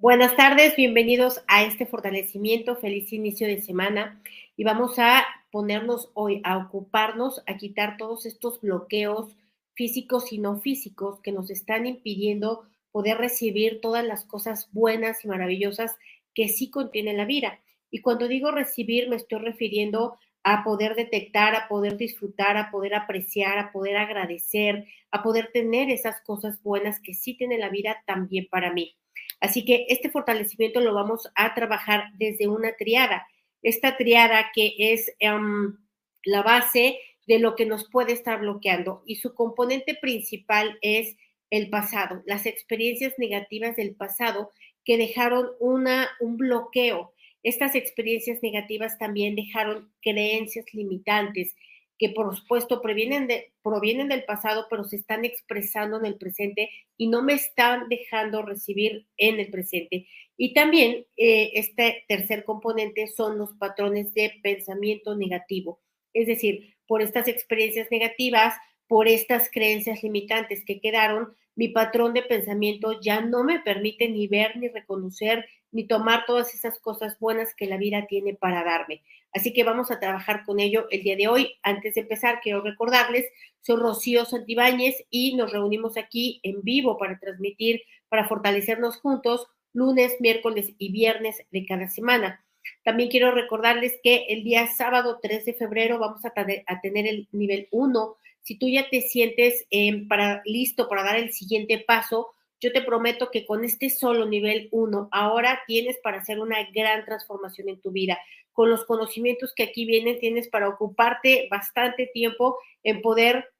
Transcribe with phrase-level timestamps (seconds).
[0.00, 4.22] Buenas tardes, bienvenidos a este fortalecimiento, feliz inicio de semana
[4.56, 9.34] y vamos a ponernos hoy a ocuparnos, a quitar todos estos bloqueos
[9.74, 12.62] físicos y no físicos que nos están impidiendo
[12.92, 15.96] poder recibir todas las cosas buenas y maravillosas
[16.32, 17.58] que sí contiene la vida.
[17.90, 22.94] Y cuando digo recibir me estoy refiriendo a poder detectar, a poder disfrutar, a poder
[22.94, 28.04] apreciar, a poder agradecer, a poder tener esas cosas buenas que sí tiene la vida
[28.06, 28.94] también para mí.
[29.40, 33.26] Así que este fortalecimiento lo vamos a trabajar desde una triada.
[33.62, 35.76] Esta triada que es em,
[36.24, 41.16] la base de lo que nos puede estar bloqueando y su componente principal es
[41.50, 44.50] el pasado, las experiencias negativas del pasado
[44.84, 47.12] que dejaron una, un bloqueo.
[47.42, 51.54] Estas experiencias negativas también dejaron creencias limitantes,
[51.98, 56.70] que por supuesto provienen, de, provienen del pasado, pero se están expresando en el presente
[56.96, 60.06] y no me están dejando recibir en el presente.
[60.36, 65.80] Y también eh, este tercer componente son los patrones de pensamiento negativo.
[66.14, 68.54] Es decir, por estas experiencias negativas,
[68.86, 74.28] por estas creencias limitantes que quedaron, mi patrón de pensamiento ya no me permite ni
[74.28, 79.02] ver, ni reconocer, ni tomar todas esas cosas buenas que la vida tiene para darme.
[79.32, 81.54] Así que vamos a trabajar con ello el día de hoy.
[81.62, 83.26] Antes de empezar, quiero recordarles,
[83.60, 90.16] soy Rocío Santibáñez y nos reunimos aquí en vivo para transmitir, para fortalecernos juntos lunes,
[90.20, 92.44] miércoles y viernes de cada semana.
[92.84, 96.32] También quiero recordarles que el día sábado 3 de febrero vamos a,
[96.80, 98.16] tener el nivel 1.
[98.42, 102.28] Si tú ya te sientes eh, para, listo para dar el siguiente paso,
[102.60, 107.04] yo te prometo que con este solo nivel 1, ahora tienes para hacer una gran
[107.04, 108.18] transformación en tu vida.
[108.52, 113.52] Con los conocimientos que aquí vienen, tienes para ocuparte bastante tiempo en poder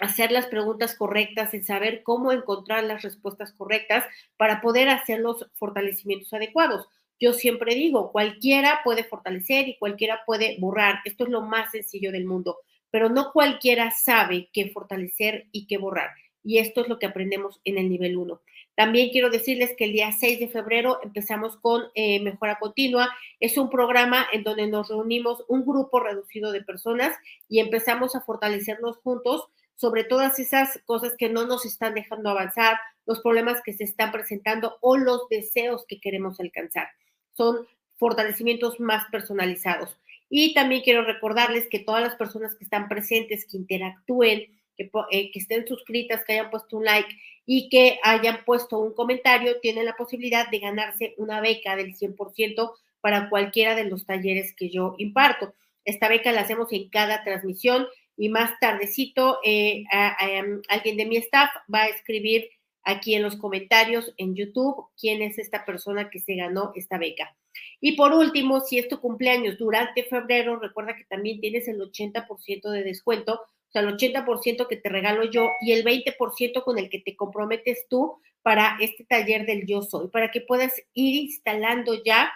[0.00, 4.04] hacer las preguntas correctas, en saber cómo encontrar las respuestas correctas
[4.36, 6.88] para poder hacer los fortalecimientos adecuados.
[7.20, 11.00] Yo siempre digo, cualquiera puede fortalecer y cualquiera puede borrar.
[11.04, 12.58] Esto es lo más sencillo del mundo,
[12.90, 16.10] pero no cualquiera sabe qué fortalecer y qué borrar
[16.44, 18.40] y esto es lo que aprendemos en el nivel 1.
[18.74, 23.10] También quiero decirles que el día 6 de febrero empezamos con eh, Mejora Continua.
[23.38, 27.16] Es un programa en donde nos reunimos un grupo reducido de personas
[27.48, 32.78] y empezamos a fortalecernos juntos sobre todas esas cosas que no nos están dejando avanzar,
[33.04, 36.88] los problemas que se están presentando o los deseos que queremos alcanzar.
[37.36, 37.66] Son
[37.96, 39.98] fortalecimientos más personalizados.
[40.30, 44.61] Y también quiero recordarles que todas las personas que están presentes, que interactúen,
[45.10, 47.14] eh, que, estén suscritas, que hayan puesto un like
[47.46, 52.72] y que hayan puesto un comentario, tienen la posibilidad de ganarse una beca del 100%
[53.00, 55.54] para cualquiera de los talleres que yo imparto.
[55.84, 59.84] Esta beca la hacemos en cada transmisión y más tardecito eh,
[60.20, 62.48] em, alguien de mi staff va a escribir
[62.84, 67.36] aquí en los comentarios en YouTube quién es esta persona que se ganó esta beca.
[67.80, 72.70] Y por último, si es tu cumpleaños durante febrero, recuerda que también tienes el 80%
[72.70, 73.40] de descuento
[73.72, 77.16] o sea, el 80% que te regalo yo y el 20% con el que te
[77.16, 82.30] comprometes tú para este taller del yo soy, para que puedas ir instalando ya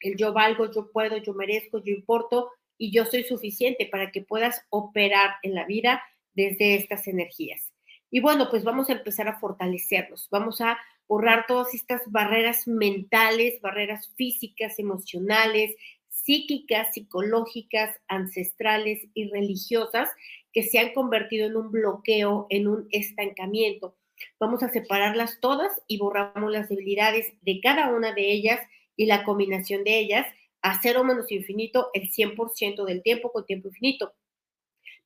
[0.00, 4.20] el yo valgo, yo puedo, yo merezco, yo importo y yo soy suficiente para que
[4.20, 6.02] puedas operar en la vida
[6.34, 7.72] desde estas energías.
[8.10, 13.62] Y bueno, pues vamos a empezar a fortalecernos, vamos a borrar todas estas barreras mentales,
[13.62, 15.74] barreras físicas, emocionales,
[16.10, 20.10] psíquicas, psicológicas, ancestrales y religiosas
[20.56, 23.94] que se han convertido en un bloqueo, en un estancamiento.
[24.40, 28.58] Vamos a separarlas todas y borramos las debilidades de cada una de ellas
[28.96, 30.26] y la combinación de ellas
[30.62, 34.14] a cero menos infinito el 100% del tiempo con tiempo infinito.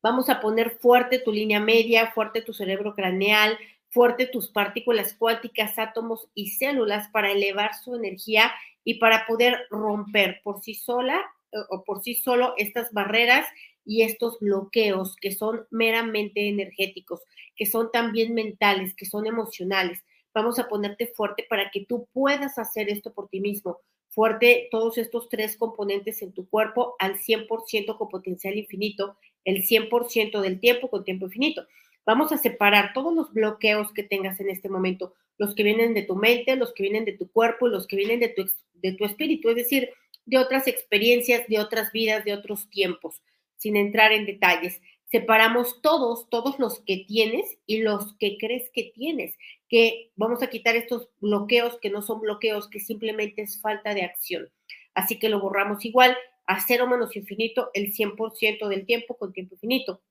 [0.01, 5.77] Vamos a poner fuerte tu línea media, fuerte tu cerebro craneal, fuerte tus partículas cuánticas,
[5.77, 8.53] átomos y células para elevar su energía
[8.85, 11.19] y para poder romper por sí sola
[11.51, 13.45] eh, o por sí solo estas barreras
[13.85, 17.21] y estos bloqueos que son meramente energéticos,
[17.55, 19.99] que son también mentales, que son emocionales.
[20.33, 23.79] Vamos a ponerte fuerte para que tú puedas hacer esto por ti mismo.
[24.09, 30.41] Fuerte todos estos tres componentes en tu cuerpo al 100% con potencial infinito, el 100%
[30.41, 31.65] del tiempo con tiempo infinito.
[32.05, 36.03] Vamos a separar todos los bloqueos que tengas en este momento, los que vienen de
[36.03, 38.93] tu mente, los que vienen de tu cuerpo y los que vienen de tu, de
[38.93, 39.89] tu espíritu, es decir,
[40.25, 43.21] de otras experiencias, de otras vidas, de otros tiempos
[43.61, 44.81] sin entrar en detalles.
[45.05, 49.35] Separamos todos, todos los que tienes y los que crees que tienes,
[49.69, 54.01] que vamos a quitar estos bloqueos que no son bloqueos, que simplemente es falta de
[54.01, 54.49] acción.
[54.95, 56.17] Así que lo borramos igual
[56.47, 60.01] a cero menos infinito el 100% del tiempo con tiempo infinito.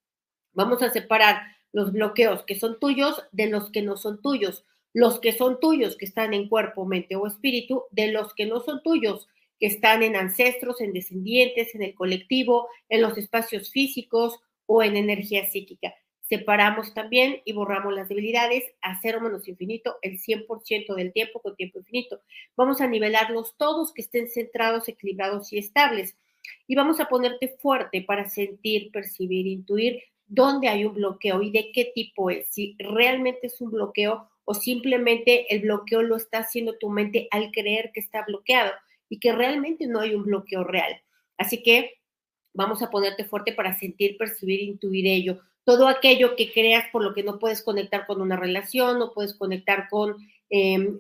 [0.53, 1.43] Vamos a separar
[1.73, 5.97] los bloqueos que son tuyos de los que no son tuyos, los que son tuyos,
[5.97, 9.29] que están en cuerpo, mente o espíritu, de los que no son tuyos,
[9.61, 14.97] que están en ancestros, en descendientes, en el colectivo, en los espacios físicos o en
[14.97, 15.95] energía psíquica.
[16.31, 21.57] Separamos también y borramos las debilidades a cero menos infinito el 100% del tiempo con
[21.57, 22.21] tiempo infinito.
[22.57, 26.17] Vamos a nivelarlos todos que estén centrados, equilibrados y estables.
[26.67, 31.73] Y vamos a ponerte fuerte para sentir, percibir, intuir dónde hay un bloqueo y de
[31.73, 32.49] qué tipo es.
[32.49, 37.51] Si realmente es un bloqueo o simplemente el bloqueo lo está haciendo tu mente al
[37.51, 38.71] creer que está bloqueado
[39.11, 41.03] y que realmente no hay un bloqueo real.
[41.37, 41.99] Así que
[42.55, 45.41] vamos a ponerte fuerte para sentir, percibir, intuir ello.
[45.65, 49.35] Todo aquello que creas por lo que no puedes conectar con una relación, no puedes
[49.35, 50.17] conectar con
[50.49, 50.99] em,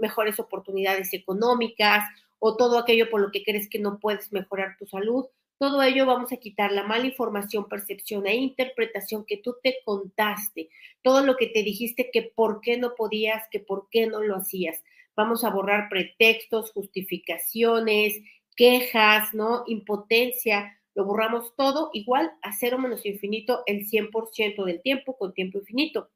[0.00, 2.04] mejores oportunidades económicas
[2.38, 5.26] o todo aquello por lo que crees que no puedes mejorar tu salud,
[5.60, 10.70] todo ello vamos a quitar la mala información, percepción e interpretación que tú te contaste,
[11.02, 14.36] todo lo que te dijiste que por qué no podías, que por qué no lo
[14.36, 14.82] hacías.
[15.20, 18.14] Vamos a borrar pretextos, justificaciones,
[18.56, 19.64] quejas, ¿no?
[19.66, 25.58] Impotencia, lo borramos todo igual a cero menos infinito el 100% del tiempo con tiempo
[25.58, 26.08] infinito.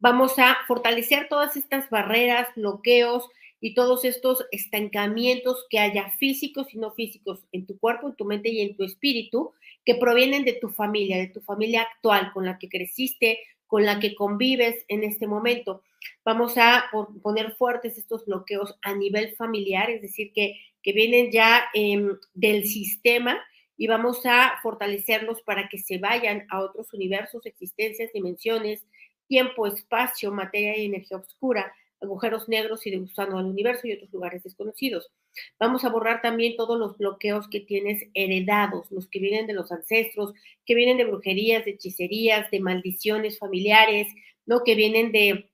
[0.00, 3.28] Vamos a fortalecer todas estas barreras, bloqueos,
[3.62, 8.24] y todos estos estancamientos que haya físicos y no físicos en tu cuerpo, en tu
[8.24, 9.52] mente y en tu espíritu,
[9.84, 13.38] que provienen de tu familia, de tu familia actual, con la que creciste,
[13.72, 15.82] con la que convives en este momento.
[16.26, 16.90] Vamos a
[17.22, 22.66] poner fuertes estos bloqueos a nivel familiar, es decir, que, que vienen ya em, del
[22.66, 23.42] sistema
[23.78, 28.84] y vamos a fortalecerlos para que se vayan a otros universos, existencias, dimensiones,
[29.26, 34.12] tiempo, espacio, materia y energía oscura agujeros negros y de gusano al universo y otros
[34.12, 35.10] lugares desconocidos.
[35.58, 39.72] Vamos a borrar también todos los bloqueos que tienes heredados, los que vienen de los
[39.72, 40.32] ancestros,
[40.66, 44.08] que vienen de brujerías, de hechicerías, de maldiciones familiares,
[44.46, 44.62] ¿no?
[44.64, 45.50] Que vienen de,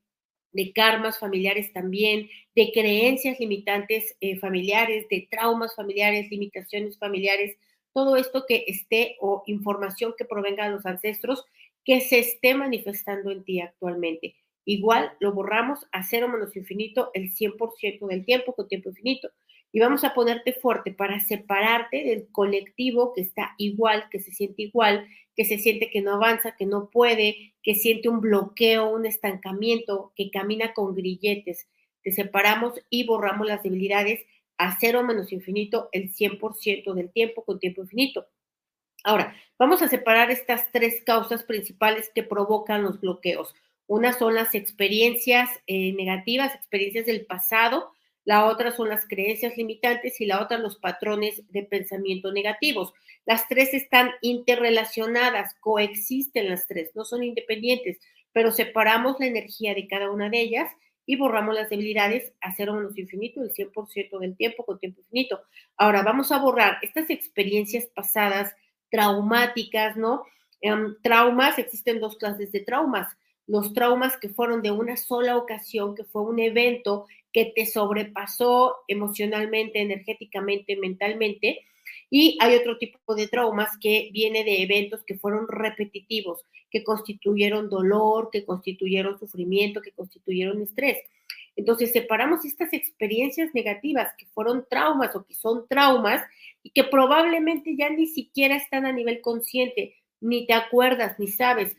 [0.52, 7.56] de karmas familiares también, de creencias limitantes eh, familiares, de traumas familiares, limitaciones familiares,
[7.92, 11.44] todo esto que esté o información que provenga de los ancestros
[11.84, 14.36] que se esté manifestando en ti actualmente.
[14.68, 19.30] Igual lo borramos a cero menos infinito el 100% del tiempo con tiempo infinito.
[19.72, 24.64] Y vamos a ponerte fuerte para separarte del colectivo que está igual, que se siente
[24.64, 29.06] igual, que se siente que no avanza, que no puede, que siente un bloqueo, un
[29.06, 31.66] estancamiento, que camina con grilletes.
[32.02, 34.20] Te separamos y borramos las debilidades
[34.58, 38.26] a cero menos infinito el 100% del tiempo con tiempo infinito.
[39.02, 43.54] Ahora, vamos a separar estas tres causas principales que provocan los bloqueos.
[43.88, 47.90] Una son las experiencias eh, negativas, experiencias del pasado,
[48.22, 52.92] la otra son las creencias limitantes y la otra los patrones de pensamiento negativos.
[53.24, 57.98] Las tres están interrelacionadas, coexisten las tres, no son independientes,
[58.30, 60.70] pero separamos la energía de cada una de ellas
[61.06, 65.40] y borramos las debilidades a cero menos infinito, el 100% del tiempo con tiempo infinito.
[65.78, 68.54] Ahora vamos a borrar estas experiencias pasadas
[68.90, 70.24] traumáticas, ¿no?
[70.60, 73.16] Em, traumas, existen dos clases de traumas
[73.48, 78.76] los traumas que fueron de una sola ocasión, que fue un evento que te sobrepasó
[78.86, 81.60] emocionalmente, energéticamente, mentalmente.
[82.10, 87.70] Y hay otro tipo de traumas que viene de eventos que fueron repetitivos, que constituyeron
[87.70, 90.98] dolor, que constituyeron sufrimiento, que constituyeron estrés.
[91.56, 96.22] Entonces separamos estas experiencias negativas que fueron traumas o que son traumas
[96.62, 101.76] y que probablemente ya ni siquiera están a nivel consciente, ni te acuerdas, ni sabes,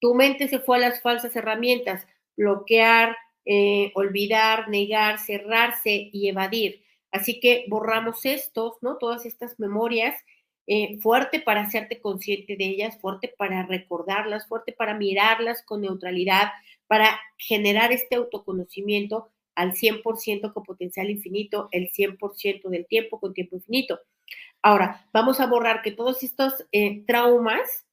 [0.00, 6.84] tu mente se fue a las falsas herramientas, bloquear, eh, olvidar, negar, cerrarse y evadir.
[7.10, 8.98] Así que borramos estos, ¿no?
[8.98, 10.14] Todas estas memorias,
[10.66, 16.50] eh, fuerte para hacerte consciente de ellas, fuerte para recordarlas, fuerte para mirarlas con neutralidad,
[16.86, 23.56] para generar este autoconocimiento al 100% con potencial infinito, el 100% del tiempo con tiempo
[23.56, 23.98] infinito.
[24.62, 27.86] Ahora, vamos a borrar que todos estos eh, traumas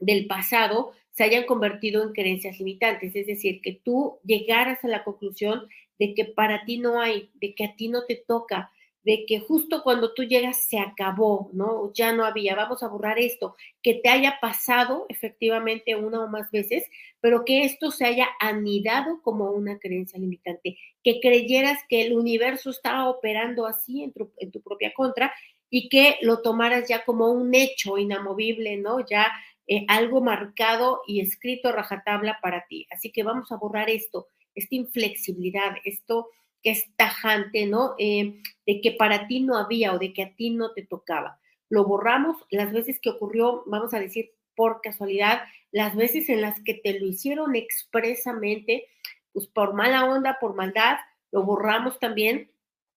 [0.00, 5.04] del pasado se hayan convertido en creencias limitantes, es decir, que tú llegaras a la
[5.04, 8.70] conclusión de que para ti no hay, de que a ti no te toca,
[9.02, 11.92] de que justo cuando tú llegas se acabó, ¿no?
[11.94, 16.50] Ya no había, vamos a borrar esto, que te haya pasado efectivamente una o más
[16.50, 16.84] veces,
[17.20, 22.70] pero que esto se haya anidado como una creencia limitante, que creyeras que el universo
[22.70, 25.32] estaba operando así en tu, en tu propia contra
[25.70, 29.06] y que lo tomaras ya como un hecho inamovible, ¿no?
[29.06, 29.32] Ya
[29.66, 32.86] eh, algo marcado y escrito rajatabla para ti.
[32.90, 36.28] Así que vamos a borrar esto, esta inflexibilidad, esto
[36.62, 37.94] que es tajante, ¿no?
[37.98, 41.40] Eh, de que para ti no había o de que a ti no te tocaba.
[41.68, 46.60] Lo borramos las veces que ocurrió, vamos a decir, por casualidad, las veces en las
[46.62, 48.86] que te lo hicieron expresamente,
[49.32, 50.96] pues por mala onda, por maldad,
[51.30, 52.50] lo borramos también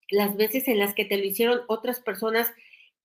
[0.10, 2.52] las veces en las que te lo hicieron otras personas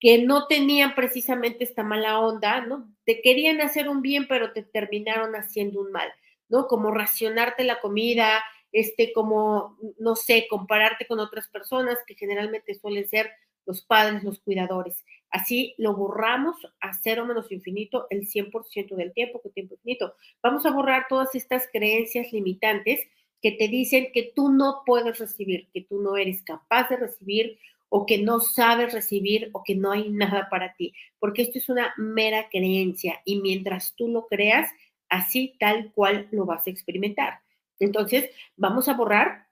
[0.00, 2.92] que no tenían precisamente esta mala onda, ¿no?
[3.04, 6.08] Te querían hacer un bien, pero te terminaron haciendo un mal,
[6.48, 6.66] ¿no?
[6.68, 13.08] Como racionarte la comida, este, como, no sé, compararte con otras personas que generalmente suelen
[13.08, 13.30] ser
[13.66, 15.04] los padres, los cuidadores.
[15.30, 20.14] Así lo borramos a cero menos infinito el 100% del tiempo, que tiempo infinito.
[20.42, 23.00] Vamos a borrar todas estas creencias limitantes
[23.42, 27.58] que te dicen que tú no puedes recibir, que tú no eres capaz de recibir
[27.88, 31.68] o que no sabes recibir o que no hay nada para ti, porque esto es
[31.68, 34.70] una mera creencia y mientras tú lo creas,
[35.08, 37.40] así tal cual lo vas a experimentar.
[37.80, 39.46] Entonces, vamos a borrar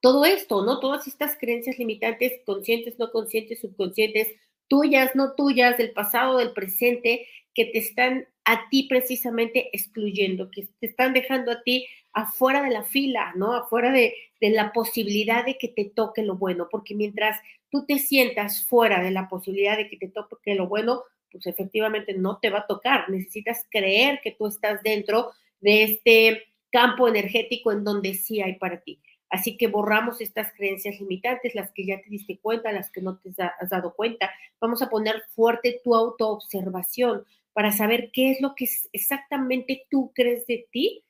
[0.00, 0.80] todo esto, ¿no?
[0.80, 4.28] Todas estas creencias limitantes, conscientes, no conscientes, subconscientes,
[4.68, 10.68] tuyas, no tuyas, del pasado, del presente, que te están a ti precisamente excluyendo, que
[10.78, 13.54] te están dejando a ti afuera de la fila, ¿no?
[13.54, 17.40] Afuera de, de, la posibilidad de que te toque lo bueno, porque mientras
[17.74, 21.02] tú te sientas fuera de la posibilidad de que te toque lo bueno,
[21.32, 23.10] pues efectivamente no te va a tocar.
[23.10, 28.80] Necesitas creer que tú estás dentro de este campo energético en donde sí hay para
[28.80, 29.00] ti.
[29.28, 33.18] Así que borramos estas creencias limitantes, las que ya te diste cuenta, las que no
[33.18, 34.30] te has dado cuenta.
[34.60, 40.46] Vamos a poner fuerte tu autoobservación para saber qué es lo que exactamente tú crees
[40.46, 41.02] de ti,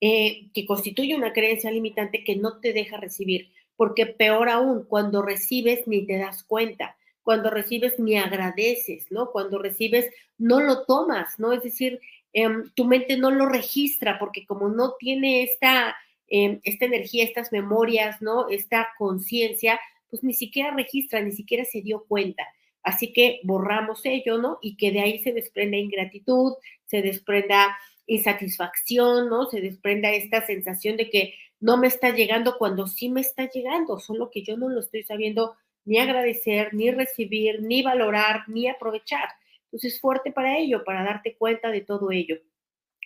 [0.00, 3.50] eh, que constituye una creencia limitante que no te deja recibir.
[3.76, 9.30] Porque peor aún, cuando recibes ni te das cuenta, cuando recibes ni agradeces, ¿no?
[9.30, 11.52] Cuando recibes no lo tomas, ¿no?
[11.52, 12.00] Es decir,
[12.32, 15.96] em, tu mente no lo registra porque como no tiene esta
[16.28, 18.48] Em, esta energía, estas memorias, ¿no?
[18.48, 19.78] Esta conciencia,
[20.10, 22.44] pues ni siquiera registra, ni siquiera se dio cuenta.
[22.82, 24.58] Así que borramos ello, ¿no?
[24.62, 26.54] Y que de ahí se desprenda ingratitud,
[26.86, 27.76] se desprenda
[28.06, 29.46] insatisfacción, ¿no?
[29.46, 33.98] Se desprenda esta sensación de que no me está llegando cuando sí me está llegando,
[33.98, 35.56] solo que yo no lo estoy sabiendo
[35.86, 39.30] ni agradecer, ni recibir, ni valorar, ni aprovechar.
[39.64, 42.36] Entonces, fuerte para ello, para darte cuenta de todo ello,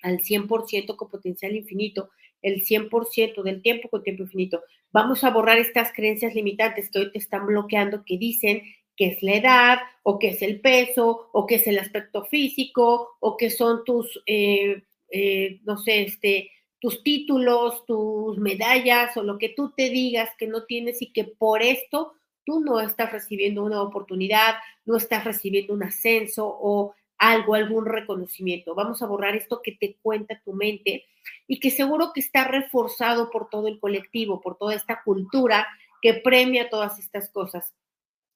[0.02, 2.10] al 100% con potencial infinito
[2.42, 4.64] el 100% del tiempo con tiempo infinito.
[4.90, 8.62] Vamos a borrar estas creencias limitantes que hoy te están bloqueando, que dicen
[8.96, 13.10] que es la edad, o que es el peso, o que es el aspecto físico,
[13.20, 19.38] o que son tus, eh, eh, no sé, este, tus títulos, tus medallas, o lo
[19.38, 23.64] que tú te digas que no tienes y que por esto tú no estás recibiendo
[23.64, 24.54] una oportunidad,
[24.84, 28.74] no estás recibiendo un ascenso o algo, algún reconocimiento.
[28.74, 31.04] Vamos a borrar esto que te cuenta tu mente
[31.46, 35.66] y que seguro que está reforzado por todo el colectivo, por toda esta cultura
[36.00, 37.74] que premia todas estas cosas.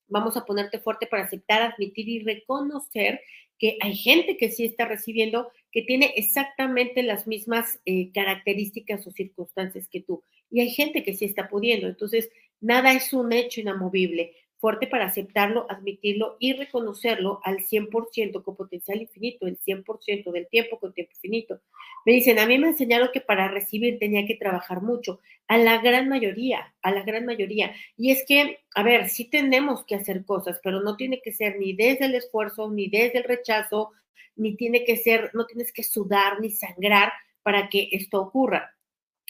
[0.09, 3.21] Vamos a ponerte fuerte para aceptar, admitir y reconocer
[3.59, 9.11] que hay gente que sí está recibiendo, que tiene exactamente las mismas eh, características o
[9.11, 10.23] circunstancias que tú.
[10.51, 11.89] Y hay gente que sí está pudiendo.
[11.89, 18.55] Entonces, nada es un hecho inamovible fuerte para aceptarlo, admitirlo y reconocerlo al 100% con
[18.55, 21.61] potencial infinito, el 100% del tiempo con tiempo infinito.
[22.07, 25.79] Me dicen, a mí me enseñaron que para recibir tenía que trabajar mucho, a la
[25.83, 27.75] gran mayoría, a la gran mayoría.
[27.97, 31.59] Y es que, a ver, sí tenemos que hacer cosas, pero no tiene que ser
[31.59, 33.91] ni desde el esfuerzo, ni desde el rechazo,
[34.37, 38.77] ni tiene que ser, no tienes que sudar ni sangrar para que esto ocurra.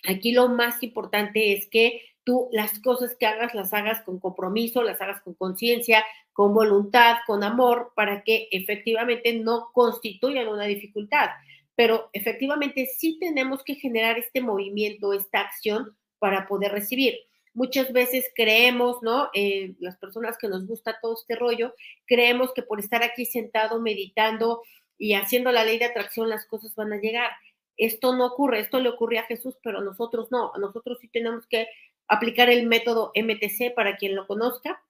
[0.08, 4.82] Aquí lo más importante es que tú las cosas que hagas las hagas con compromiso,
[4.82, 11.30] las hagas con conciencia, con voluntad, con amor, para que efectivamente no constituyan una dificultad.
[11.74, 17.18] Pero efectivamente sí tenemos que generar este movimiento, esta acción para poder recibir.
[17.54, 19.28] Muchas veces creemos, ¿no?
[19.34, 21.74] Eh, las personas que nos gusta todo este rollo,
[22.06, 24.62] creemos que por estar aquí sentado meditando
[24.98, 27.30] y haciendo la ley de atracción las cosas van a llegar.
[27.76, 30.52] Esto no ocurre, esto le ocurre a Jesús, pero a nosotros no.
[30.54, 31.66] A nosotros sí tenemos que
[32.08, 34.82] aplicar el método MTC para quien lo conozca.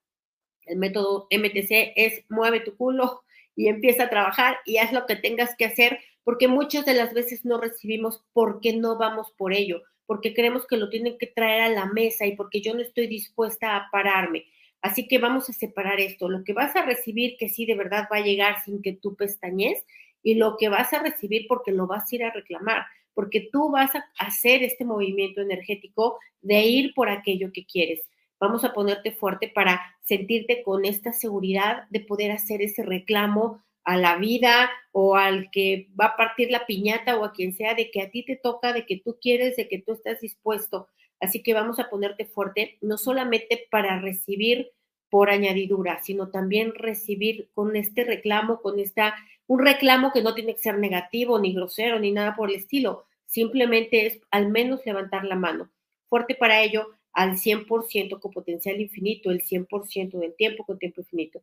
[0.65, 3.23] El método MTC es mueve tu culo
[3.55, 7.13] y empieza a trabajar y haz lo que tengas que hacer, porque muchas de las
[7.13, 11.61] veces no recibimos porque no vamos por ello, porque creemos que lo tienen que traer
[11.61, 14.45] a la mesa y porque yo no estoy dispuesta a pararme.
[14.81, 16.29] Así que vamos a separar esto.
[16.29, 19.15] Lo que vas a recibir que sí de verdad va a llegar sin que tú
[19.15, 19.83] pestañes
[20.21, 23.69] y lo que vas a recibir porque lo vas a ir a reclamar porque tú
[23.69, 28.01] vas a hacer este movimiento energético de ir por aquello que quieres.
[28.39, 33.97] Vamos a ponerte fuerte para sentirte con esta seguridad de poder hacer ese reclamo a
[33.97, 37.91] la vida o al que va a partir la piñata o a quien sea, de
[37.91, 40.87] que a ti te toca, de que tú quieres, de que tú estás dispuesto.
[41.19, 44.71] Así que vamos a ponerte fuerte, no solamente para recibir
[45.09, 49.15] por añadidura, sino también recibir con este reclamo, con esta,
[49.47, 53.05] un reclamo que no tiene que ser negativo, ni grosero, ni nada por el estilo,
[53.27, 55.69] simplemente es al menos levantar la mano.
[56.09, 61.41] fuerte para ello al 100% con potencial infinito, el 100% del tiempo con tiempo infinito.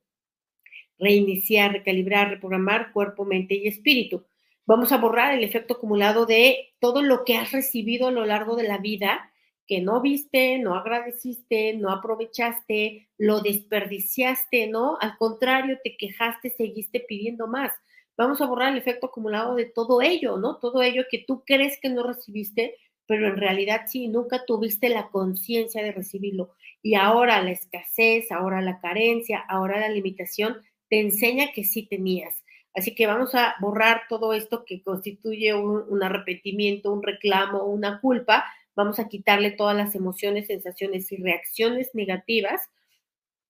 [1.00, 4.25] Reiniciar, recalibrar, reprogramar cuerpo, mente y espíritu.
[4.66, 8.54] Vamos a borrar el efecto acumulado de todo lo que has recibido a lo largo
[8.54, 9.30] de la vida
[9.71, 14.99] que no viste, no agradeciste, no aprovechaste, lo desperdiciaste, ¿no?
[15.00, 17.73] Al contrario, te quejaste, seguiste pidiendo más.
[18.16, 20.57] Vamos a borrar el efecto acumulado de todo ello, ¿no?
[20.59, 22.75] Todo ello que tú crees que no recibiste,
[23.07, 26.50] pero en realidad sí, nunca tuviste la conciencia de recibirlo.
[26.83, 32.35] Y ahora la escasez, ahora la carencia, ahora la limitación, te enseña que sí tenías.
[32.75, 38.44] Así que vamos a borrar todo esto que constituye un, arrepentimiento, un reclamo, una culpa,
[38.76, 42.68] vamos a quitarle todas las emociones, sensaciones y reacciones negativas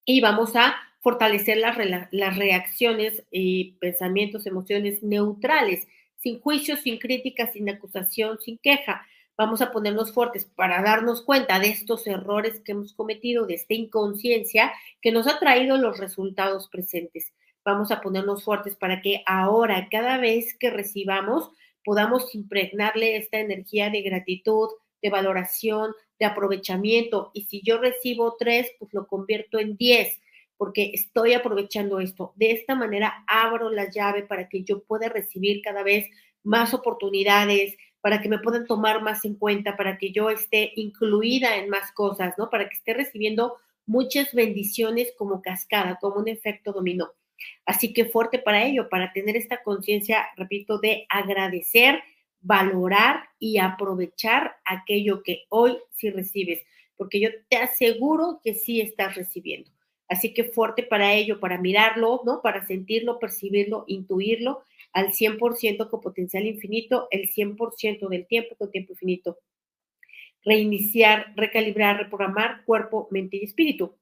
[0.05, 1.77] y vamos a fortalecer las,
[2.11, 9.07] las reacciones y pensamientos, emociones neutrales, sin juicio, sin crítica, sin acusación, sin queja.
[9.41, 13.73] Vamos a ponernos fuertes para darnos cuenta de estos errores que hemos cometido, de esta
[13.73, 14.71] inconsciencia
[15.01, 17.33] que nos ha traído los resultados presentes.
[17.65, 21.49] Vamos a ponernos fuertes para que ahora, cada vez que recibamos,
[21.83, 24.69] podamos impregnarle esta energía de gratitud,
[25.01, 27.31] de valoración, de aprovechamiento.
[27.33, 30.21] Y si yo recibo tres, pues lo convierto en diez,
[30.59, 32.35] porque estoy aprovechando esto.
[32.37, 36.11] De esta manera abro la llave para que yo pueda recibir cada vez
[36.43, 41.57] más oportunidades, para que me puedan tomar más en cuenta, para que yo esté incluida
[41.57, 42.49] en más cosas, ¿no?
[42.51, 47.13] Para que esté recibiendo muchas bendiciones como cascada, como un efecto dominó.
[47.67, 52.03] Así que fuerte para ello, para tener esta conciencia, repito, de agradecer
[52.41, 56.65] valorar y aprovechar aquello que hoy sí recibes,
[56.97, 59.71] porque yo te aseguro que sí estás recibiendo.
[60.09, 62.43] Así que fuerte para ello, para mirarlo, ¿no?
[62.43, 68.93] Para sentirlo, percibirlo, intuirlo al 100% con potencial infinito, el 100% del tiempo con tiempo
[68.93, 69.39] infinito.
[70.43, 73.95] Reiniciar, recalibrar, reprogramar cuerpo, mente y espíritu.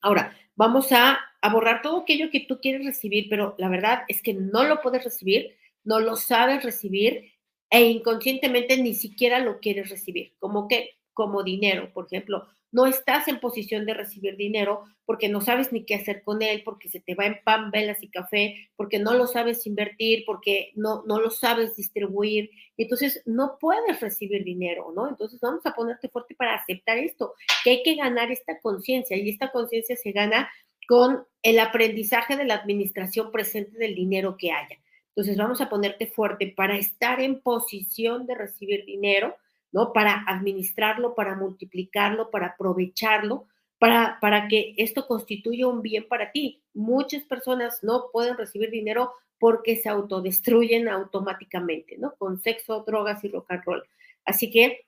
[0.00, 4.22] Ahora, vamos a, a borrar todo aquello que tú quieres recibir, pero la verdad es
[4.22, 7.32] que no lo puedes recibir, no lo sabes recibir
[7.70, 13.28] e inconscientemente ni siquiera lo quieres recibir, como que como dinero, por ejemplo, no estás
[13.28, 16.98] en posición de recibir dinero porque no sabes ni qué hacer con él, porque se
[16.98, 21.20] te va en pan, velas y café, porque no lo sabes invertir, porque no, no
[21.20, 22.50] lo sabes distribuir.
[22.76, 25.08] Entonces, no puedes recibir dinero, ¿no?
[25.08, 29.30] Entonces, vamos a ponerte fuerte para aceptar esto, que hay que ganar esta conciencia y
[29.30, 30.50] esta conciencia se gana
[30.88, 34.76] con el aprendizaje de la administración presente del dinero que haya.
[35.10, 39.36] Entonces vamos a ponerte fuerte para estar en posición de recibir dinero,
[39.74, 39.92] ¿no?
[39.92, 43.48] Para administrarlo, para multiplicarlo, para aprovecharlo,
[43.80, 46.62] para, para que esto constituya un bien para ti.
[46.74, 52.14] Muchas personas no pueden recibir dinero porque se autodestruyen automáticamente, ¿no?
[52.14, 53.82] Con sexo, drogas y rock and roll.
[54.24, 54.86] Así que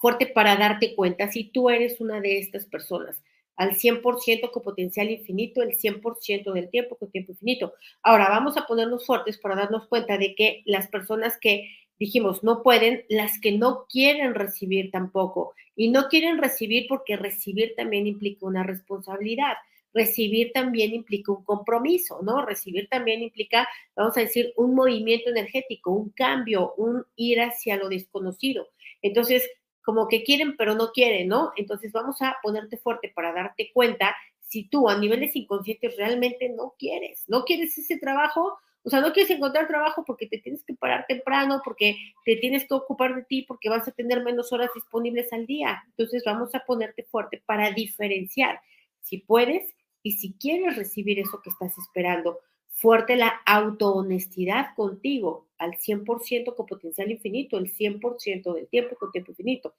[0.00, 3.20] fuerte para darte cuenta si tú eres una de estas personas
[3.56, 7.74] al 100% con potencial infinito, el 100% del tiempo con tiempo infinito.
[8.02, 11.68] Ahora vamos a ponernos fuertes para darnos cuenta de que las personas que
[12.00, 15.54] dijimos no pueden, las que no quieren recibir tampoco.
[15.76, 19.54] Y no quieren recibir porque recibir también implica una responsabilidad.
[19.92, 22.44] Recibir también implica un compromiso, ¿no?
[22.44, 27.88] Recibir también implica, vamos a decir, un movimiento energético, un cambio, un ir hacia lo
[27.88, 28.68] desconocido.
[29.02, 29.48] Entonces,
[29.82, 31.52] como que quieren pero no quieren, ¿no?
[31.56, 36.74] Entonces vamos a ponerte fuerte para darte cuenta si tú a niveles inconscientes realmente no
[36.78, 40.74] quieres, no quieres ese trabajo, o sea, no quieres encontrar trabajo porque te tienes que
[40.74, 44.70] parar temprano, porque te tienes que ocupar de ti, porque vas a tener menos horas
[44.74, 45.82] disponibles al día.
[45.88, 48.60] Entonces vamos a ponerte fuerte para diferenciar
[49.02, 52.38] si puedes y si quieres recibir eso que estás esperando
[52.80, 59.32] fuerte la autohonestidad contigo al 100% con potencial infinito, el 100% del tiempo con tiempo
[59.32, 59.74] infinito.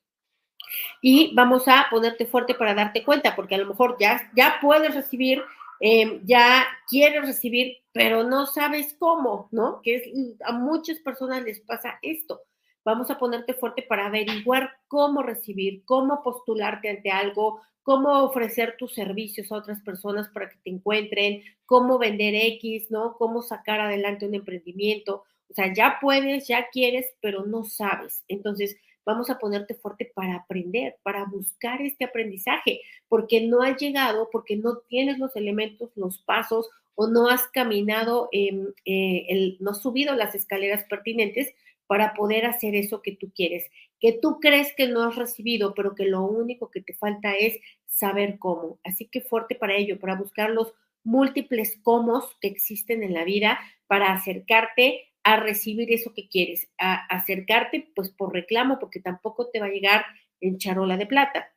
[1.02, 4.94] Y vamos a ponerte fuerte para darte cuenta, porque a lo mejor ya, ya puedes
[4.94, 5.42] recibir,
[5.82, 9.82] em, ya quieres recibir, pero no sabes cómo, ¿no?
[9.82, 12.42] Que a muchas personas les pasa esto.
[12.86, 18.94] Vamos a ponerte fuerte para averiguar cómo recibir, cómo postularte ante algo, cómo ofrecer tus
[18.94, 23.16] servicios a otras personas para que te encuentren, cómo vender X, ¿no?
[23.18, 25.26] Cómo sacar adelante un emprendimiento.
[25.50, 28.24] O sea, ya puedes, ya quieres, pero no sabes.
[28.28, 34.30] Entonces, vamos a ponerte fuerte para aprender, para buscar este aprendizaje, porque no has llegado,
[34.32, 39.82] porque no tienes los elementos, los pasos o no has caminado, eh, el, no has
[39.82, 41.54] subido las escaleras pertinentes
[41.88, 45.96] para poder hacer eso que tú quieres, que tú crees que no has recibido, pero
[45.96, 48.80] que lo único que te falta es saber cómo.
[48.84, 53.60] Así que fuerte para ello, para buscar los múltiples cómo que existen en la vida,
[53.88, 59.60] para acercarte a recibir eso que quieres, a acercarte pues por reclamo, porque tampoco te
[59.60, 60.06] va a llegar
[60.40, 61.54] en charola de plata.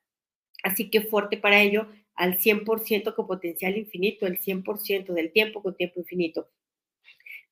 [0.62, 5.76] Así que fuerte para ello al 100% con potencial infinito, el 100% del tiempo con
[5.76, 6.48] tiempo infinito.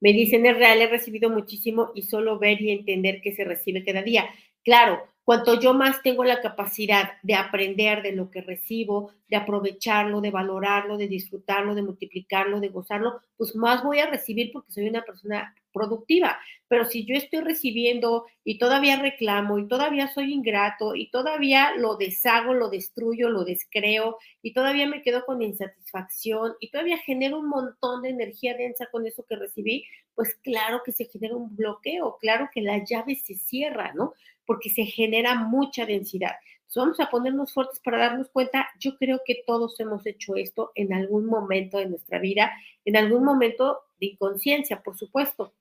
[0.00, 3.84] Me dicen, es real, he recibido muchísimo y solo ver y entender que se recibe
[3.84, 4.28] cada día.
[4.64, 10.20] Claro, cuanto yo más tengo la capacidad de aprender de lo que recibo, de aprovecharlo,
[10.20, 14.88] de valorarlo, de disfrutarlo, de multiplicarlo, de gozarlo, pues más voy a recibir porque soy
[14.88, 16.38] una persona productiva.
[16.72, 21.96] Pero si yo estoy recibiendo y todavía reclamo y todavía soy ingrato y todavía lo
[21.96, 27.48] deshago, lo destruyo, lo descreo y todavía me quedo con insatisfacción y todavía genero un
[27.48, 32.16] montón de energía densa con eso que recibí, pues claro que se genera un bloqueo,
[32.20, 34.14] claro que la llave se cierra, ¿no?
[34.46, 36.32] Porque se genera mucha densidad.
[36.72, 38.66] Entonces vamos a ponernos fuertes para darnos cuenta.
[38.80, 42.50] Yo creo que todos hemos hecho esto en algún momento de nuestra vida,
[42.86, 45.52] en algún momento de inconsciencia, por supuesto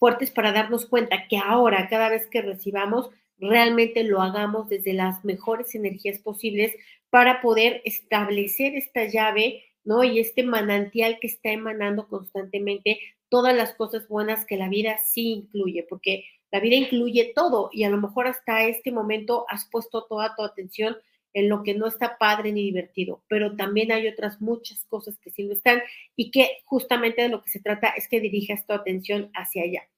[0.00, 5.24] fuertes para darnos cuenta que ahora, cada vez que recibamos, realmente lo hagamos desde las
[5.24, 6.74] mejores energías posibles
[7.10, 10.02] para poder establecer esta llave, ¿no?
[10.02, 15.32] Y este manantial que está emanando constantemente todas las cosas buenas que la vida sí
[15.32, 20.04] incluye, porque la vida incluye todo y a lo mejor hasta este momento has puesto
[20.06, 20.96] toda tu atención
[21.32, 25.30] en lo que no está padre ni divertido, pero también hay otras muchas cosas que
[25.30, 25.80] sí lo están
[26.16, 29.89] y que justamente de lo que se trata es que dirijas tu atención hacia allá.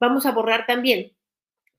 [0.00, 1.12] Vamos a borrar también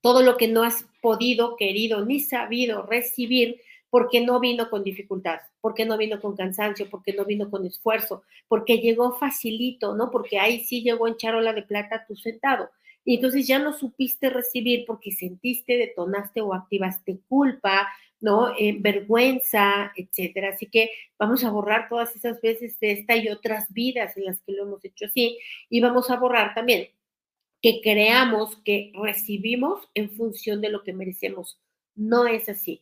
[0.02, 5.40] todo lo que no has podido, querido ni sabido recibir porque no vino con dificultad,
[5.62, 10.12] porque no vino con cansancio, porque no vino con esfuerzo, porque llegó facilito, ¿no?
[10.12, 12.70] Porque ahí sí llegó en charola de plata tu sentado.
[13.04, 17.88] Y entonces ya no supiste recibir porque sentiste, detonaste o activaste culpa,
[18.20, 18.54] ¿no?
[18.60, 20.50] Eh, vergüenza, etcétera.
[20.50, 24.40] Así que vamos a borrar todas esas veces de esta y otras vidas en las
[24.42, 25.40] que lo hemos hecho así.
[25.70, 26.90] Y vamos a borrar también
[27.62, 31.60] que creamos que recibimos en función de lo que merecemos.
[31.96, 32.82] No es así.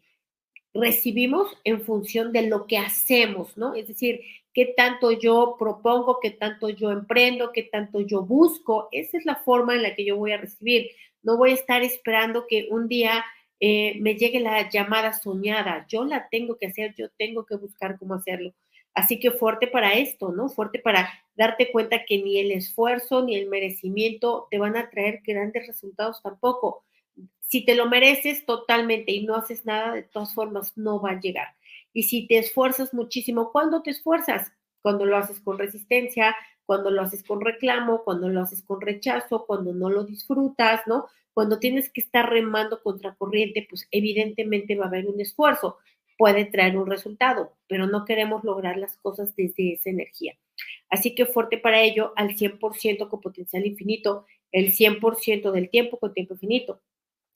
[0.74, 3.74] Recibimos en función de lo que hacemos, ¿no?
[3.74, 4.22] Es decir,
[4.54, 8.90] qué tanto yo propongo, qué tanto yo emprendo, qué tanto yo busco.
[8.92, 10.92] Esa es la forma en la que yo voy a recibir.
[11.24, 13.26] No voy a estar esperando que un día
[13.60, 15.86] eh, me llegue la llamada soñada.
[15.88, 18.54] Yo la tengo que hacer, yo tengo que buscar cómo hacerlo.
[18.98, 20.50] Así que fuerte para esto, ¿no?
[20.50, 25.22] Fuerte para darte cuenta que ni el esfuerzo ni el merecimiento te van a traer
[25.24, 26.84] grandes resultados tampoco.
[27.42, 31.20] Si te lo mereces totalmente y no haces nada, de todas formas no va a
[31.20, 31.50] llegar.
[31.94, 34.52] Y si te esfuerzas muchísimo, ¿cuándo te esfuerzas?
[34.82, 39.46] Cuando lo haces con resistencia, cuando lo haces con reclamo, cuando lo haces con rechazo,
[39.46, 41.06] cuando no lo disfrutas, ¿no?
[41.36, 45.78] Cuando tienes que estar remando contra corriente, pues evidentemente va a haber un esfuerzo,
[46.18, 50.38] puede traer un resultado, pero no queremos lograr las cosas desde esa energía.
[50.90, 56.14] Así que fuerte para ello al 100% con potencial infinito, el 100% del tiempo con
[56.14, 56.82] tiempo infinito.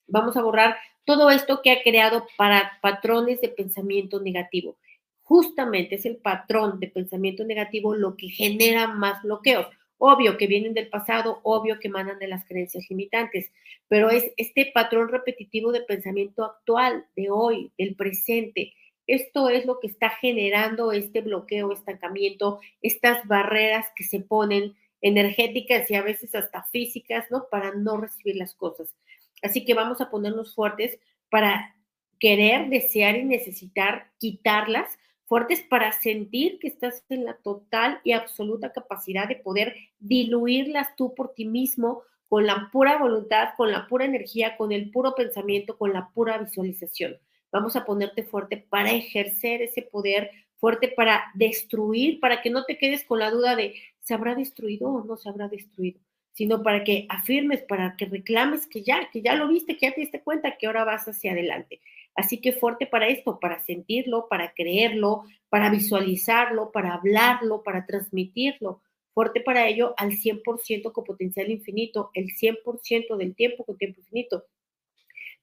[0.06, 4.76] Vamos a borrar todo esto que ha creado para patrones de pensamiento negativo.
[5.22, 9.66] Justamente es el patrón de pensamiento negativo lo que genera más bloqueos
[10.04, 13.52] obvio que vienen del pasado, obvio que emanan de las creencias limitantes,
[13.86, 18.74] pero es este patrón repetitivo de pensamiento actual, de hoy, del presente.
[19.06, 25.88] Esto es lo que está generando este bloqueo, estancamiento, estas barreras que se ponen energéticas
[25.88, 27.46] y a veces hasta físicas, ¿no?
[27.48, 28.96] Para no recibir las cosas.
[29.40, 30.98] Así que vamos a ponernos fuertes
[31.30, 31.76] para
[32.18, 34.98] querer, desear y necesitar quitarlas
[35.32, 41.14] fuertes para sentir que estás en la total y absoluta capacidad de poder diluirlas tú
[41.14, 45.78] por ti mismo con la pura voluntad, con la pura energía, con el puro pensamiento,
[45.78, 47.16] con la pura visualización.
[47.50, 52.76] Vamos a ponerte fuerte para ejercer ese poder, fuerte para destruir, para que no te
[52.76, 55.98] quedes con la duda de se habrá destruido o no se habrá destruido,
[56.34, 59.94] sino para que afirmes, para que reclames que ya, que ya lo viste, que ya
[59.94, 61.80] te diste cuenta que ahora vas hacia adelante.
[62.14, 68.82] Así que fuerte para esto, para sentirlo, para creerlo, para visualizarlo, para hablarlo, para transmitirlo.
[69.14, 74.44] Fuerte para ello al 100% con potencial infinito, el 100% del tiempo con tiempo infinito.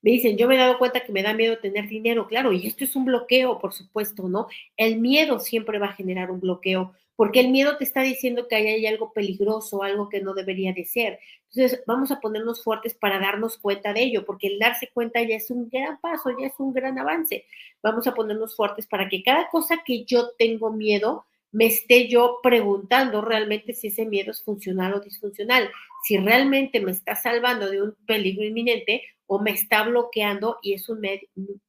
[0.01, 2.65] Me dicen, yo me he dado cuenta que me da miedo tener dinero, claro, y
[2.65, 4.47] esto es un bloqueo, por supuesto, ¿no?
[4.77, 8.55] El miedo siempre va a generar un bloqueo, porque el miedo te está diciendo que
[8.55, 11.19] hay algo peligroso, algo que no debería de ser.
[11.51, 15.35] Entonces, vamos a ponernos fuertes para darnos cuenta de ello, porque el darse cuenta ya
[15.35, 17.45] es un gran paso, ya es un gran avance.
[17.81, 22.39] Vamos a ponernos fuertes para que cada cosa que yo tengo miedo, me esté yo
[22.43, 25.69] preguntando realmente si ese miedo es funcional o disfuncional,
[26.03, 30.87] si realmente me está salvando de un peligro inminente o me está bloqueando y es
[30.89, 31.01] un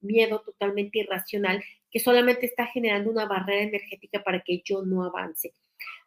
[0.01, 5.53] miedo totalmente irracional que solamente está generando una barrera energética para que yo no avance.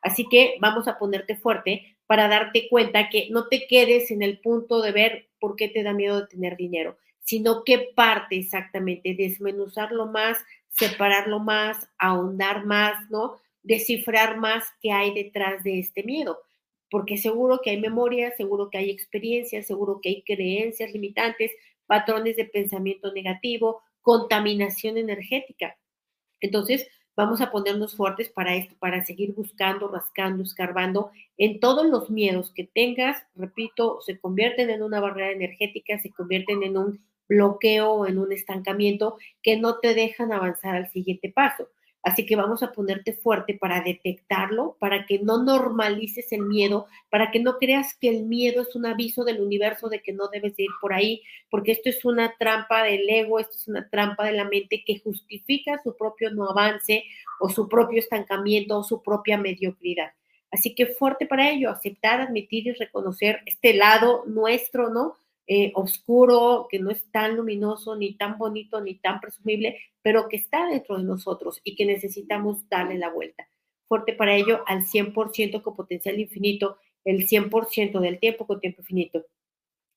[0.05, 4.39] Así que vamos a ponerte fuerte para darte cuenta que no te quedes en el
[4.39, 6.97] punto de ver por qué te da miedo de tener dinero.
[7.25, 10.39] sino qué parte exactamente, desmenuzarlo más,
[10.69, 13.41] separarlo más, ahondar más, ¿no?
[13.63, 16.39] Descifrar más qué hay detrás de este miedo,
[16.91, 21.51] porque seguro que hay memoria, seguro que hay experiencias, seguro que hay creencias limitantes,
[21.87, 25.79] patrones de pensamiento negativo, contaminación energética.
[26.41, 32.11] Entonces, vamos a ponernos fuertes para esto, para seguir buscando, rascando, escarbando en todos los
[32.11, 38.07] miedos que tengas, repito, se convierten en una barrera energética, se convierten en un bloqueo
[38.07, 41.69] en un estancamiento que no te dejan avanzar al siguiente paso.
[42.05, 47.31] Así que vamos a ponerte fuerte para detectarlo, para que no normalices el miedo, para
[47.31, 50.53] que no creas que el miedo es un aviso del universo de que no debes
[50.59, 54.33] ir por ahí, porque esto es una trampa del ego, esto es una trampa de
[54.33, 57.05] la mente que justifica su propio no avance
[57.41, 60.13] o su propio estancamiento o su propia mediocridad.
[60.51, 65.17] Así que fuerte para ello, aceptar, admitir y reconocer este lado nuestro, ¿no?
[65.47, 70.37] Eh, oscuro, que no es tan luminoso, ni tan bonito, ni tan presumible, pero que
[70.37, 73.47] está dentro de nosotros y que necesitamos darle la vuelta.
[73.87, 79.27] Fuerte para ello al 100% con potencial infinito, el 100% del tiempo con tiempo infinito.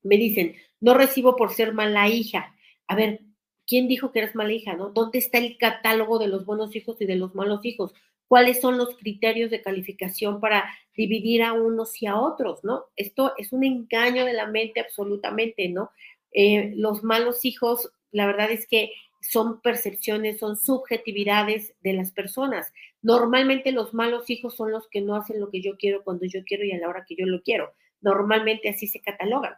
[0.03, 2.53] Me dicen, no recibo por ser mala hija.
[2.87, 3.21] A ver,
[3.65, 4.73] ¿quién dijo que eres mala hija?
[4.75, 4.89] ¿no?
[4.89, 7.93] ¿Dónde está el catálogo de los buenos hijos y de los malos hijos?
[8.27, 12.85] Cuáles son los criterios de calificación para dividir a unos y a otros, ¿no?
[12.95, 15.91] Esto es un engaño de la mente absolutamente, ¿no?
[16.31, 22.73] Eh, los malos hijos, la verdad es que son percepciones, son subjetividades de las personas.
[23.01, 26.43] Normalmente los malos hijos son los que no hacen lo que yo quiero cuando yo
[26.45, 27.73] quiero y a la hora que yo lo quiero.
[28.01, 29.55] Normalmente así se catalogan.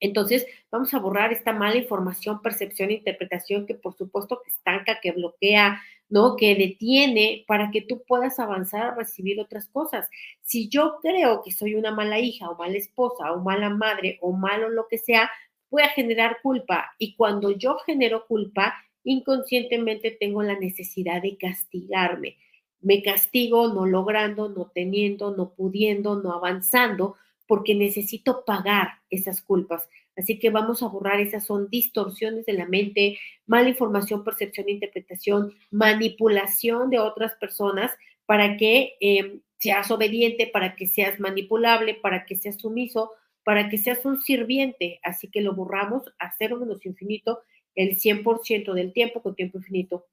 [0.00, 5.12] Entonces, vamos a borrar esta mala información, percepción interpretación que por supuesto que estanca, que
[5.12, 6.36] bloquea, ¿no?
[6.36, 10.08] Que detiene para que tú puedas avanzar a recibir otras cosas.
[10.42, 14.32] Si yo creo que soy una mala hija o mala esposa o mala madre o
[14.32, 15.30] malo lo que sea,
[15.70, 16.92] voy a generar culpa.
[16.98, 22.36] Y cuando yo genero culpa, inconscientemente tengo la necesidad de castigarme.
[22.80, 29.88] Me castigo no logrando, no teniendo, no pudiendo, no avanzando, porque necesito pagar esas culpas.
[30.16, 35.54] Así que vamos a borrar, esas son distorsiones de la mente, mala información, percepción, interpretación,
[35.70, 37.90] manipulación de otras personas
[38.26, 43.10] para que em, seas obediente, para que seas manipulable, para que seas sumiso,
[43.44, 45.00] para que seas un sirviente.
[45.02, 47.40] Así que lo borramos a cero menos infinito
[47.74, 50.06] el 100% del tiempo con tiempo infinito.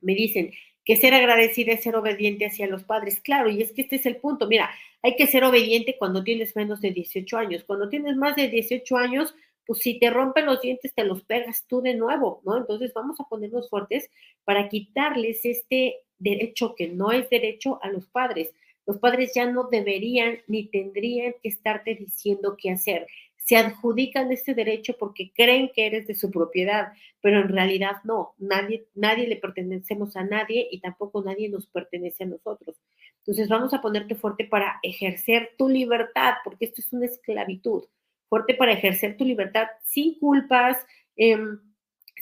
[0.00, 0.52] Me dicen,
[0.84, 3.20] que ser agradecida es ser obediente hacia los padres.
[3.20, 4.46] Claro, y es que este es el punto.
[4.46, 4.70] Mira,
[5.02, 7.64] hay que ser obediente cuando tienes menos de 18 años.
[7.64, 9.34] Cuando tienes más de 18 años,
[9.66, 12.56] pues si te rompen los dientes, te los pegas tú de nuevo, ¿no?
[12.56, 14.10] Entonces vamos a ponernos fuertes
[14.44, 18.52] para quitarles este derecho que no es derecho a los padres.
[18.86, 23.06] Los padres ya no deberían ni tendrían que estarte diciendo qué hacer
[23.50, 28.36] se adjudican este derecho porque creen que eres de su propiedad, pero en realidad no,
[28.38, 32.80] nadie, nadie le pertenecemos a nadie y tampoco nadie nos pertenece a nosotros.
[33.18, 37.86] Entonces vamos a ponerte fuerte para ejercer tu libertad, porque esto es una esclavitud,
[38.28, 40.76] fuerte para ejercer tu libertad sin culpas,
[41.16, 41.58] em,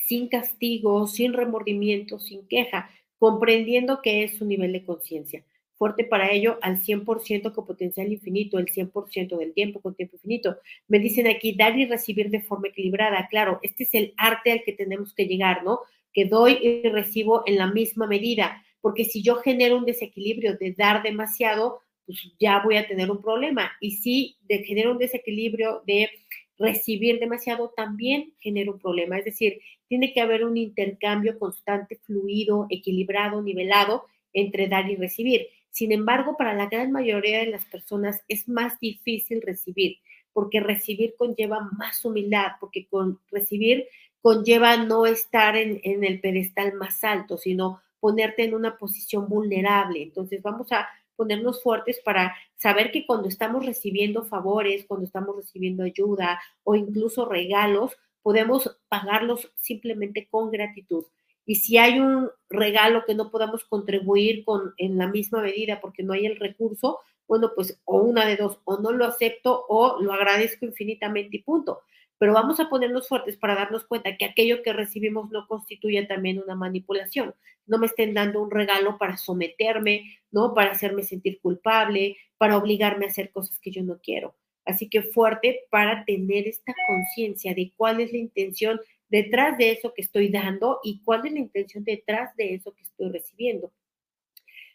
[0.06, 2.88] sin castigo, sin remordimiento, sin queja,
[3.18, 5.44] comprendiendo que es un nivel de conciencia
[5.78, 10.56] fuerte para ello al 100% con potencial infinito, el 100% del tiempo con tiempo infinito.
[10.88, 13.28] Me dicen aquí, dar y recibir de forma equilibrada.
[13.30, 15.80] Claro, este es el arte al que tenemos que llegar, ¿no?
[16.12, 20.72] Que doy y recibo en la misma medida, porque si yo genero un desequilibrio de
[20.72, 23.70] dar demasiado, pues ya voy a tener un problema.
[23.80, 26.10] Y si genero un desequilibrio de
[26.58, 29.18] recibir demasiado, también genera un problema.
[29.18, 35.48] Es decir, tiene que haber un intercambio constante, fluido, equilibrado, nivelado entre dar y recibir.
[35.78, 39.98] Sin embargo, para la gran mayoría de las personas es más difícil recibir,
[40.32, 43.86] porque recibir conlleva más humildad, porque con recibir
[44.20, 50.02] conlleva no estar en, en el pedestal más alto, sino ponerte en una posición vulnerable.
[50.02, 55.84] Entonces vamos a ponernos fuertes para saber que cuando estamos recibiendo favores, cuando estamos recibiendo
[55.84, 61.04] ayuda o incluso regalos, podemos pagarlos simplemente con gratitud.
[61.48, 66.02] Y si hay un regalo que no podamos contribuir con en la misma medida porque
[66.02, 69.98] no hay el recurso, bueno, pues o una de dos, o no lo acepto o
[69.98, 71.80] lo agradezco infinitamente y punto.
[72.18, 76.38] Pero vamos a ponernos fuertes para darnos cuenta que aquello que recibimos no constituye también
[76.38, 77.34] una manipulación.
[77.64, 80.52] No me estén dando un regalo para someterme, ¿no?
[80.52, 84.36] Para hacerme sentir culpable, para obligarme a hacer cosas que yo no quiero.
[84.66, 88.78] Así que fuerte para tener esta conciencia de cuál es la intención
[89.08, 92.82] detrás de eso que estoy dando y cuál es la intención detrás de eso que
[92.82, 93.72] estoy recibiendo.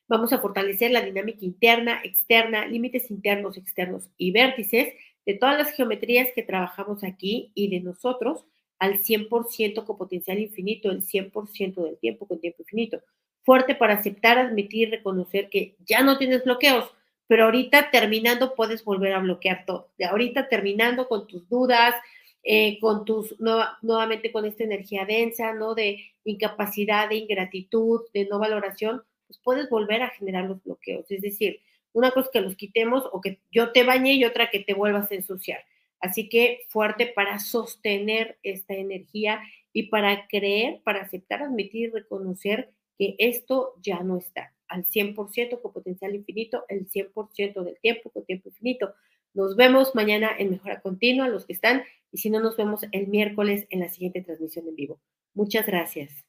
[0.08, 4.94] Vamos a fortalecer la dinámica interna, externa, límites internos, externos y vértices
[5.26, 8.46] de todas las geometrías que trabajamos aquí y de nosotros
[8.80, 13.02] al 100% con potencial infinito, el 100% del tiempo con tiempo infinito.
[13.44, 16.92] Fuerte para aceptar, admitir, reconocer que ya no tienes bloqueos,
[17.28, 19.92] pero ahorita terminando puedes volver a bloquear todo.
[19.98, 21.96] De ahorita terminando con tus dudas,
[22.44, 25.76] eh, con tus, nuevamente con esta energía densa, ¿no?
[25.76, 31.10] De incapacidad, de ingratitud, de no valoración, pues puedes volver a generar los bloqueos.
[31.10, 31.62] Es decir,
[31.94, 35.12] una cosa que los quitemos o que yo te bañe y otra que te vuelvas
[35.12, 35.64] a ensuciar.
[36.00, 42.72] Así que fuerte para sostener esta energía y para creer, para aceptar, admitir y reconocer
[42.98, 48.26] que esto ya no está al 100% con potencial infinito, el 100% del tiempo con
[48.26, 48.94] tiempo infinito.
[49.34, 53.08] Nos vemos mañana en Mejora Continua, los que están, y si no, nos vemos el
[53.08, 55.00] miércoles en la siguiente transmisión en vivo.
[55.34, 56.24] Muchas gracias.